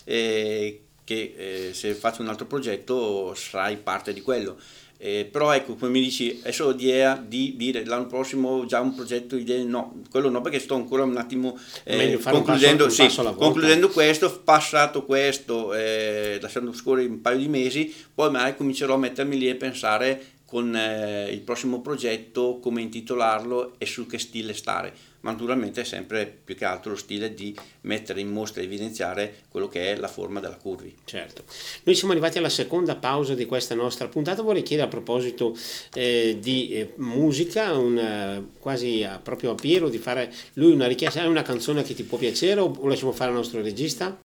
[0.05, 1.35] Eh, che
[1.69, 4.59] eh, se faccio un altro progetto sarai parte di quello.
[4.97, 8.95] Eh, però ecco, come mi dici, è solo idea di dire l'anno prossimo già un
[8.95, 13.91] progetto, idee, no, quello no perché sto ancora un attimo eh, concludendo, passo, sì, concludendo
[13.91, 19.37] questo, passato questo, eh, lasciando scorrere un paio di mesi, poi magari comincerò a mettermi
[19.37, 20.23] lì e pensare
[20.55, 25.85] con eh, il prossimo progetto come intitolarlo e su che stile stare ma naturalmente è
[25.85, 29.97] sempre più che altro lo stile di mettere in mostra e evidenziare quello che è
[29.97, 30.95] la forma della curvi.
[31.05, 31.45] Certo.
[31.85, 35.57] Noi siamo arrivati alla seconda pausa di questa nostra puntata, vorrei chiedere a proposito
[35.95, 40.87] eh, di eh, musica, una, eh, quasi a, proprio a Piero, di fare lui una
[40.87, 44.24] richiesta, hai una canzone che ti può piacere o, o lasciamo fare al nostro regista?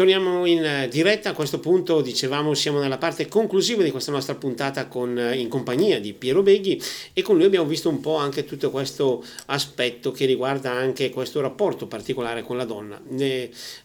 [0.00, 4.34] Torniamo in eh, diretta, a questo punto dicevamo siamo nella parte conclusiva di questa nostra
[4.34, 6.80] puntata con, eh, in compagnia di Piero Beghi
[7.12, 11.42] e con lui abbiamo visto un po' anche tutto questo aspetto che riguarda anche questo
[11.42, 12.98] rapporto particolare con la donna.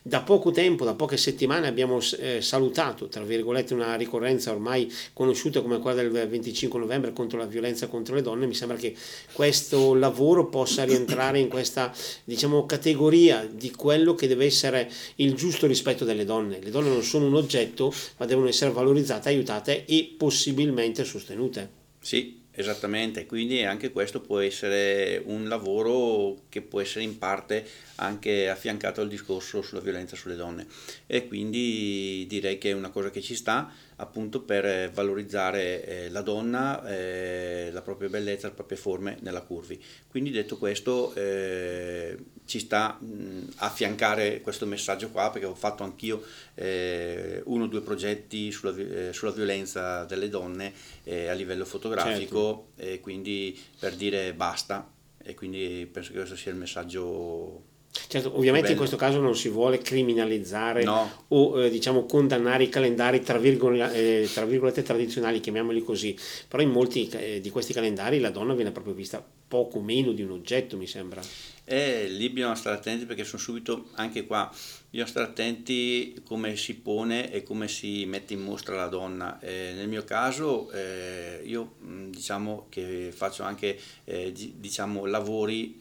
[0.02, 5.62] Da poco tempo, da poche settimane abbiamo eh, salutato, tra virgolette, una ricorrenza ormai conosciuta
[5.62, 8.46] come quella del 25 novembre contro la violenza contro le donne.
[8.46, 8.96] Mi sembra che
[9.34, 15.68] questo lavoro possa rientrare in questa diciamo, categoria di quello che deve essere il giusto
[15.68, 16.60] rispetto delle donne.
[16.62, 21.84] Le donne non sono un oggetto, ma devono essere valorizzate, aiutate e possibilmente sostenute.
[22.00, 28.50] Sì, esattamente, quindi anche questo può essere un lavoro che può essere in parte anche
[28.50, 30.68] affiancato al discorso sulla violenza sulle donne
[31.06, 36.22] e quindi direi che è una cosa che ci sta appunto per valorizzare eh, la
[36.22, 39.82] donna, eh, la propria bellezza, le proprie forme nella curvi.
[40.08, 46.24] Quindi detto questo eh, ci sta mh, affiancare questo messaggio qua perché ho fatto anch'io
[46.56, 52.72] eh, uno o due progetti sulla, eh, sulla violenza delle donne eh, a livello fotografico
[52.76, 52.92] certo.
[52.92, 54.92] e quindi per dire basta
[55.24, 57.74] e quindi penso che questo sia il messaggio
[58.08, 61.26] Certo, ovviamente in questo caso non si vuole criminalizzare no.
[61.30, 66.16] o eh, diciamo condannare i calendari tra, virgolette, eh, tra virgolette tradizionali, chiamiamoli così,
[66.48, 70.22] però in molti eh, di questi calendari la donna viene proprio vista poco meno di
[70.22, 71.22] un oggetto, mi sembra.
[71.64, 74.54] Eh, lì bisogna stare attenti perché sono subito anche qua,
[74.90, 79.40] bisogna stare attenti come si pone e come si mette in mostra la donna.
[79.40, 81.76] Eh, nel mio caso eh, io
[82.10, 85.78] diciamo che faccio anche eh, diciamo, lavori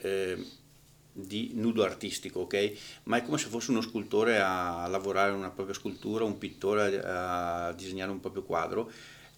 [1.17, 2.73] di nudo artistico, ok?
[3.05, 7.73] Ma è come se fosse uno scultore a lavorare una propria scultura, un pittore a
[7.73, 8.91] disegnare un proprio quadro.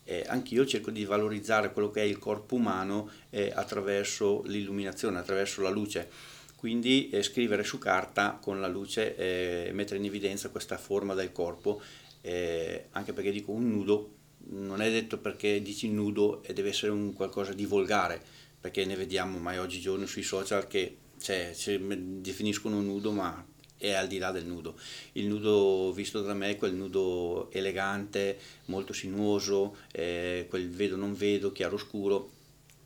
[0.04, 5.60] Eh, anch'io cerco di valorizzare quello che è il corpo umano eh, attraverso l'illuminazione, attraverso
[5.60, 6.08] la luce.
[6.56, 11.30] Quindi eh, scrivere su carta con la luce e mettere in evidenza questa forma del
[11.30, 11.82] corpo,
[12.22, 14.14] eh, anche perché dico un nudo,
[14.48, 18.22] non è detto perché dici nudo e deve essere un qualcosa di volgare,
[18.58, 23.44] perché ne vediamo mai oggigiorno sui social che cioè, definiscono nudo ma
[23.78, 24.78] è al di là del nudo.
[25.12, 31.14] Il nudo visto da me è quel nudo elegante, molto sinuoso, eh, quel vedo non
[31.14, 32.30] vedo, chiaro scuro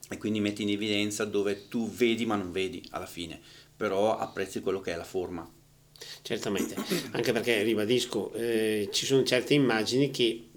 [0.08, 3.40] e quindi metti in evidenza dove tu vedi ma non vedi alla fine,
[3.76, 5.48] però apprezzi quello che è la forma.
[6.22, 6.74] Certamente,
[7.12, 10.48] anche perché ribadisco, eh, ci sono certe immagini che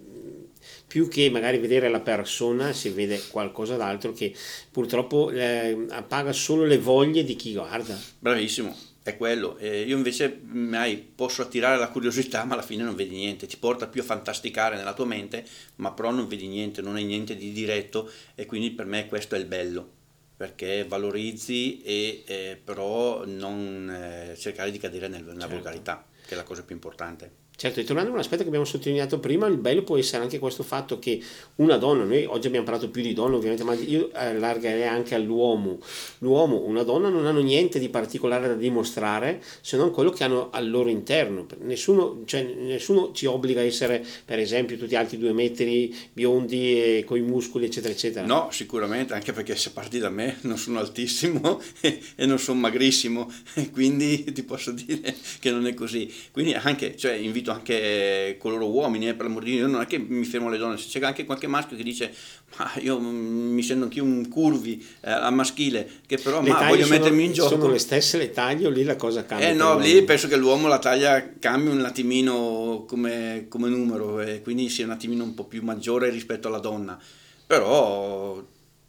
[0.93, 4.31] più che magari vedere la persona si vede qualcosa d'altro che
[4.69, 7.99] purtroppo eh, appaga solo le voglie di chi guarda.
[8.19, 9.57] Bravissimo, è quello.
[9.57, 13.47] Eh, io invece mai posso attirare la curiosità, ma alla fine non vedi niente.
[13.47, 15.43] Ti porta più a fantasticare nella tua mente,
[15.77, 19.33] ma però non vedi niente, non hai niente di diretto e quindi per me questo
[19.33, 19.89] è il bello
[20.37, 25.47] perché valorizzi e eh, però non eh, cercare di cadere nella certo.
[25.55, 27.41] volgarità, che è la cosa più importante.
[27.63, 30.37] Certo, e tornando a un aspetto che abbiamo sottolineato prima, il bello può essere anche
[30.37, 31.21] questo fatto che
[31.55, 35.79] una donna, noi oggi abbiamo parlato più di donna ovviamente, ma io allargherei anche all'uomo.
[36.17, 40.49] L'uomo, una donna non hanno niente di particolare da dimostrare se non quello che hanno
[40.51, 41.45] al loro interno.
[41.61, 47.03] Nessuno, cioè, nessuno ci obbliga a essere, per esempio, tutti alti due metri, biondi e
[47.05, 48.25] con i muscoli, eccetera, eccetera.
[48.25, 52.59] No, sicuramente, anche perché se parti da me non sono altissimo e, e non sono
[52.59, 53.31] magrissimo,
[53.71, 56.13] quindi ti posso dire che non è così.
[56.29, 59.97] Quindi anche, cioè, invito anche coloro uomini, eh, per l'amor di Dio, non è che
[59.97, 62.13] mi fermo alle donne, se c'è anche qualche maschio che dice
[62.57, 66.97] ma io mi sento anch'io un curvi eh, a maschile, che però ma, voglio sono,
[66.97, 67.49] mettermi in gioco.
[67.49, 69.49] Sono le stesse le taglie o lì la cosa cambia?
[69.49, 74.41] Eh no, lì penso che l'uomo la taglia cambia un attimino come, come numero e
[74.41, 76.99] quindi sia un attimino un po' più maggiore rispetto alla donna,
[77.47, 78.43] però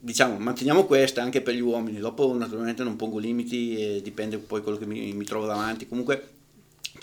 [0.05, 4.61] diciamo, manteniamo questa anche per gli uomini, dopo naturalmente non pongo limiti e dipende poi
[4.61, 6.34] quello che mi, mi trovo davanti, comunque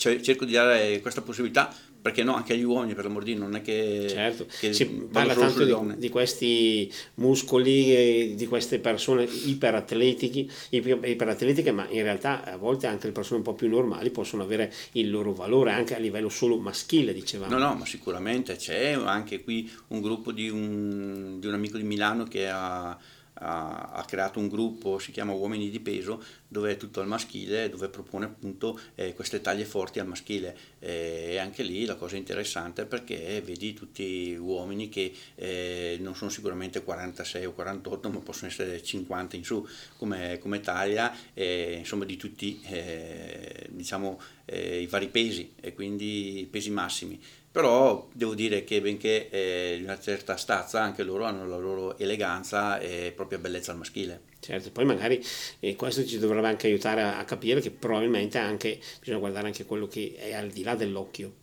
[0.02, 3.62] cerco di dare questa possibilità perché no, anche agli uomini per l'amor di non è
[3.62, 4.48] che, certo.
[4.60, 12.02] che si parla tanto di, di, questi muscoli di queste persone iperatletiche, iperatletiche ma in
[12.02, 15.74] realtà a volte anche le persone un po' più normali possono avere il loro valore
[15.74, 20.32] anche a livello solo maschile dicevamo no no ma sicuramente c'è anche qui un gruppo
[20.32, 22.97] di un, di un amico di Milano che ha
[23.42, 27.70] ha, ha, creato un gruppo, si chiama Uomini di Peso, dove è tutto al maschile,
[27.70, 30.58] dove propone appunto eh, queste taglie forti al maschile.
[30.80, 36.30] E anche lì la cosa interessante è perché vedi tutti uomini che eh, non sono
[36.30, 39.68] sicuramente 46 o 48, ma possono essere 50 in su
[39.98, 46.70] come, come taglia, insomma di tutti eh, diciamo, eh, i vari pesi e quindi pesi
[46.70, 47.20] massimi
[47.52, 51.97] però devo dire che benché eh, di una certa stazza anche loro hanno la loro
[51.97, 54.30] eleganza e propria bellezza maschile.
[54.39, 55.24] Certo, poi magari
[55.60, 59.66] eh, questo ci dovrebbe anche aiutare a, a, capire che probabilmente anche, bisogna guardare anche
[59.66, 61.39] quello che è al di là dell'occhio.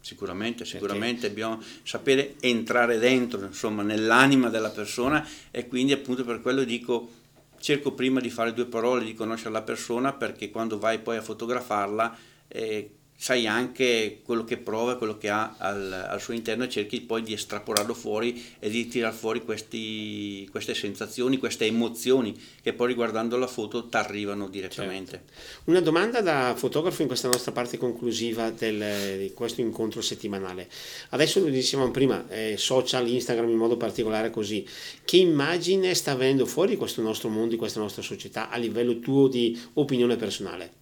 [0.00, 1.28] Sicuramente, sicuramente Perché?
[1.28, 7.18] dobbiamo sapere entrare dentro, insomma, nell'anima della persona e quindi appunto per quello dico
[7.58, 11.22] cerco prima di fare due parole, di conoscere la persona perché quando vai poi a
[11.22, 12.90] fotografarla eh,
[13.22, 17.20] sai anche quello che prova, quello che ha al, al, suo interno e cerchi poi
[17.22, 23.36] di estrapolarlo fuori e di tirar fuori questi, queste sensazioni, queste emozioni che poi riguardando
[23.36, 25.10] la foto ti arrivano direttamente.
[25.10, 25.70] Certo.
[25.70, 30.70] Una domanda da fotografo in questa nostra parte conclusiva del, di questo incontro settimanale.
[31.10, 34.66] Adesso lo dicevamo prima, eh, social, Instagram in modo particolare così.
[35.04, 39.60] Che immagine sta avendo fuori questo nostro mondo, questa nostra società a livello tuo di
[39.74, 40.79] opinione personale?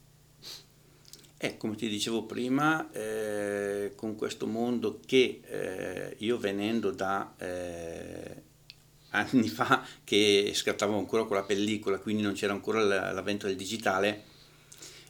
[1.40, 8.42] Eh, come ti dicevo prima, eh, con questo mondo che eh, io venendo da eh,
[9.10, 14.24] anni fa che scattavo ancora con la pellicola, quindi non c'era ancora l'avvento del digitale,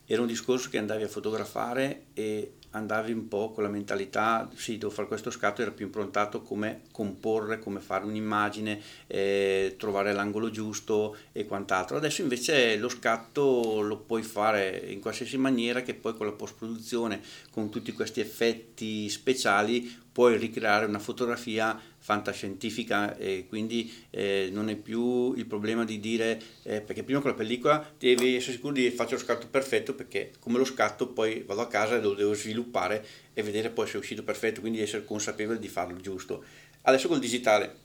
[0.05, 4.79] era un discorso che andavi a fotografare e andavi un po' con la mentalità, sì,
[4.79, 10.51] devo fare questo scatto, era più improntato come comporre, come fare un'immagine, eh, trovare l'angolo
[10.51, 11.97] giusto e quant'altro.
[11.97, 17.21] Adesso invece lo scatto lo puoi fare in qualsiasi maniera che poi con la post-produzione,
[17.51, 24.77] con tutti questi effetti speciali, puoi ricreare una fotografia fantascientifica e quindi eh, non è
[24.77, 28.89] più il problema di dire eh, perché prima con la pellicola devi essere sicuro di
[28.89, 32.33] fare lo scatto perfetto perché come lo scatto poi vado a casa e lo devo
[32.33, 36.43] sviluppare e vedere poi se è uscito perfetto quindi essere consapevole di farlo giusto.
[36.81, 37.77] Adesso col digitale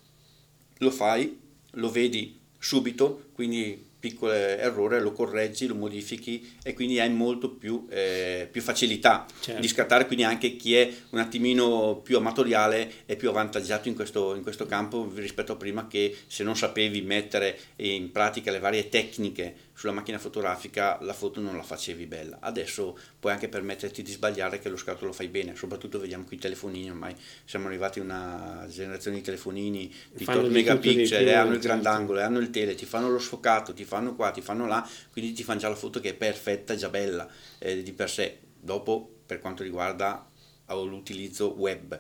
[0.78, 1.38] lo fai
[1.72, 7.88] lo vedi subito quindi piccolo errore lo correggi, lo modifichi e quindi hai molto più,
[7.90, 9.62] eh, più facilità certo.
[9.62, 14.36] di scattare, quindi anche chi è un attimino più amatoriale è più avvantaggiato in questo,
[14.36, 18.90] in questo campo rispetto a prima che se non sapevi mettere in pratica le varie
[18.90, 22.38] tecniche sulla macchina fotografica la foto non la facevi bella.
[22.40, 26.38] Adesso puoi anche permetterti di sbagliare che lo scatto lo fai bene, soprattutto vediamo qui
[26.38, 27.16] i telefonini, ormai
[27.46, 32.40] siamo arrivati a una generazione di telefonini di tot megapixel, eh, hanno il grandangolo, hanno
[32.40, 35.60] il tele, ti fanno lo sfocato, ti fanno qua, ti fanno là, quindi ti fanno
[35.60, 38.40] già la foto che è perfetta, già bella eh, di per sé.
[38.60, 40.26] Dopo per quanto riguarda
[40.68, 42.00] l'utilizzo web.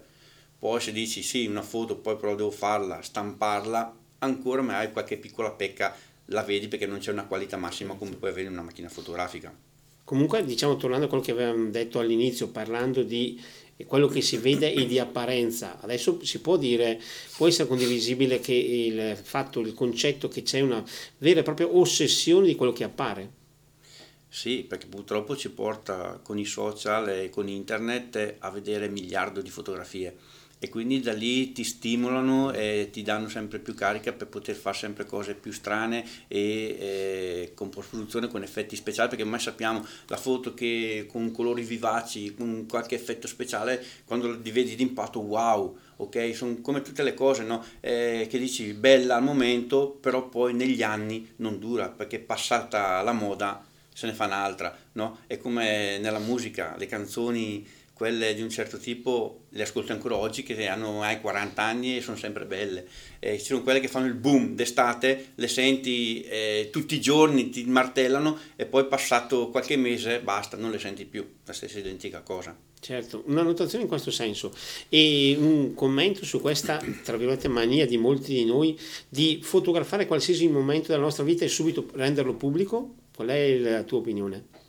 [0.57, 5.17] Poi se dici sì, una foto, poi però devo farla, stamparla, ancora ma hai qualche
[5.17, 5.93] piccola pecca
[6.33, 9.55] la vedi perché non c'è una qualità massima come puoi avere in una macchina fotografica.
[10.03, 13.41] Comunque, diciamo, tornando a quello che avevamo detto all'inizio, parlando di
[13.87, 16.99] quello che si vede e di apparenza, adesso si può dire,
[17.37, 20.83] può essere condivisibile che il fatto, il concetto che c'è una
[21.19, 23.41] vera e propria ossessione di quello che appare?
[24.27, 29.49] Sì, perché purtroppo ci porta con i social e con internet a vedere miliardo di
[29.49, 30.15] fotografie
[30.63, 34.77] e quindi da lì ti stimolano e ti danno sempre più carica per poter fare
[34.77, 40.15] sempre cose più strane e eh, con post-produzione con effetti speciali perché ormai sappiamo la
[40.15, 46.33] foto che con colori vivaci, con qualche effetto speciale, quando li vedi d'impatto wow, ok?
[46.33, 47.61] Sono come tutte le cose no?
[47.81, 53.11] eh, che dici bella al momento, però poi negli anni non dura perché passata la
[53.11, 55.19] moda se ne fa un'altra, no?
[55.27, 60.43] È come nella musica, le canzoni quelle di un certo tipo le ascolto ancora oggi
[60.43, 62.87] che hanno mai 40 anni e sono sempre belle.
[63.19, 67.49] Eh, ci sono quelle che fanno il boom d'estate, le senti eh, tutti i giorni,
[67.49, 72.21] ti martellano e poi passato qualche mese basta, non le senti più, la stessa identica
[72.21, 72.57] cosa.
[72.79, 74.53] Certo, una notazione in questo senso
[74.89, 78.77] e un commento su questa, tra virgolette, mania di molti di noi
[79.07, 82.95] di fotografare qualsiasi momento della nostra vita e subito renderlo pubblico.
[83.15, 84.62] Qual è la tua opinione?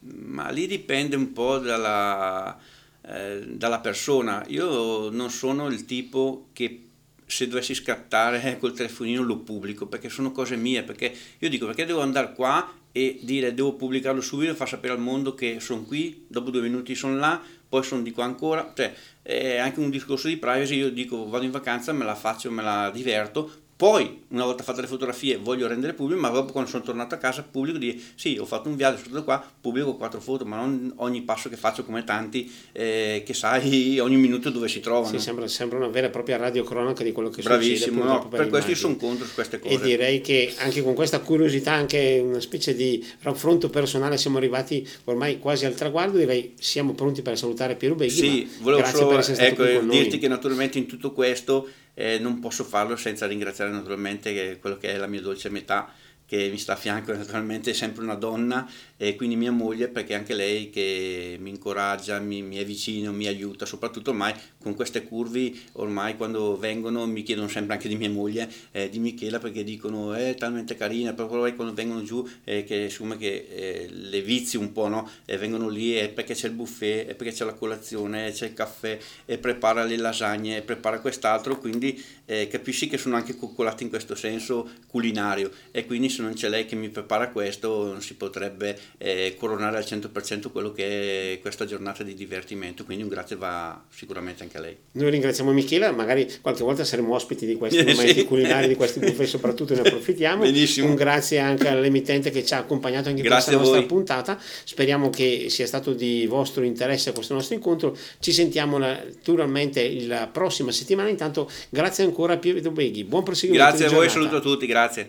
[0.00, 2.58] Ma lì dipende un po' dalla,
[3.02, 4.44] eh, dalla persona.
[4.48, 6.86] Io non sono il tipo che
[7.26, 11.84] se dovessi scattare col telefonino lo pubblico perché sono cose mie perché io dico perché
[11.84, 16.24] devo andare qua e dire devo pubblicarlo subito far sapere al mondo che sono qui
[16.26, 17.40] dopo due minuti sono là
[17.70, 18.92] poi sono di qua ancora, cioè
[19.22, 22.62] è anche un discorso di privacy, io dico vado in vacanza, me la faccio, me
[22.62, 23.48] la diverto,
[23.80, 27.18] poi, una volta fatte le fotografie, voglio rendere pubblico, ma dopo quando sono tornato a
[27.18, 30.56] casa pubblico di sì, ho fatto un viaggio, sono stato qua, pubblico quattro foto, ma
[30.56, 35.16] non ogni passo che faccio come tanti, eh, che sai ogni minuto dove si trovano.
[35.16, 38.12] Sì, sembra, sembra una vera e propria radiocronaca di quello che Bravissimo, succede.
[38.12, 39.72] No, per, per questo io sono contro su queste cose.
[39.72, 44.86] E direi che anche con questa curiosità, anche una specie di raffronto personale, siamo arrivati
[45.04, 48.10] ormai quasi al traguardo, direi siamo pronti per salutare Piero Beghi.
[48.10, 51.66] Sì, volevo solo ecco, dirti che naturalmente in tutto questo
[52.00, 55.92] eh, non posso farlo senza ringraziare naturalmente quello che è la mia dolce metà
[56.30, 60.14] che mi sta a fianco naturalmente è sempre una donna e quindi mia moglie perché
[60.14, 64.32] anche lei che mi incoraggia, mi, mi, è vicino, mi aiuta, soprattutto ormai
[64.62, 68.98] con queste curve, ormai quando vengono mi chiedono sempre anche di mia moglie, eh, di
[68.98, 73.46] Michela perché dicono è talmente carina, proprio poi quando vengono giù eh, che insomma che
[73.50, 75.08] eh, le vizi un po', no?
[75.24, 78.54] E vengono lì e perché c'è il buffet, e perché c'è la colazione, c'è il
[78.54, 83.82] caffè e prepara le lasagne, e prepara quest'altro, quindi eh, capisci che sono anche coccolati
[83.82, 88.02] in questo senso culinario e quindi se non c'è lei che mi prepara questo non
[88.02, 93.08] si potrebbe eh, coronare al 100% quello che è questa giornata di divertimento, quindi un
[93.08, 94.76] grazie va sicuramente anche a lei.
[94.92, 98.24] Noi ringraziamo Michela, magari qualche volta saremo ospiti di questi momenti sì.
[98.24, 100.42] culinari, di questi buffet soprattutto ne approfittiamo.
[100.42, 100.88] Benissimo.
[100.88, 105.46] Un grazie anche all'emittente che ci ha accompagnato anche in questa nostra puntata, speriamo che
[105.48, 111.50] sia stato di vostro interesse questo nostro incontro, ci sentiamo naturalmente la prossima settimana, intanto
[111.68, 113.76] grazie ancora a Piero Beghi, buon proseguimento.
[113.76, 115.08] Grazie a voi, saluto a tutti, grazie.